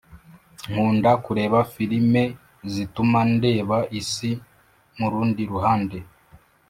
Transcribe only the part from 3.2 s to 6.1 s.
ndeba isi murundi ruhande